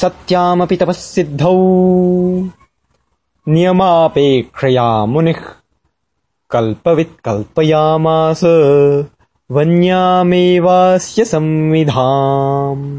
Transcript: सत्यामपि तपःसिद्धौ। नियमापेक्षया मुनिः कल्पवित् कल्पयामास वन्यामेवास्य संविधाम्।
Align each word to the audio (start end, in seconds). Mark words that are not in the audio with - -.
सत्यामपि 0.00 0.76
तपःसिद्धौ। 0.76 1.54
नियमापेक्षया 3.48 5.06
मुनिः 5.06 5.40
कल्पवित् 6.50 7.20
कल्पयामास 7.24 8.40
वन्यामेवास्य 9.50 11.24
संविधाम्। 11.24 12.95